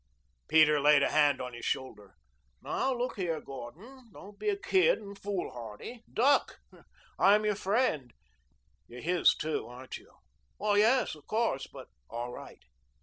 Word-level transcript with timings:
Peter 0.47 0.79
laid 0.79 1.03
a 1.03 1.11
hand 1.11 1.39
on 1.39 1.53
his 1.53 1.63
shoulder. 1.63 2.15
"Now, 2.59 2.91
look 2.91 3.17
here, 3.17 3.39
Gordon. 3.39 4.09
Don't 4.11 4.39
be 4.39 4.49
a 4.49 4.57
kid 4.57 4.97
and 4.97 5.15
foolhardy. 5.15 6.01
Duck. 6.11 6.57
I'm 7.19 7.45
your 7.45 7.53
friend" 7.53 8.11
"You're 8.87 9.01
his, 9.01 9.35
too, 9.35 9.67
aren't 9.67 9.97
you?" 9.99 10.11
"Yes, 10.59 11.13
of 11.13 11.27
course, 11.27 11.67
but" 11.67 11.87
"All 12.09 12.31
right. 12.31 12.63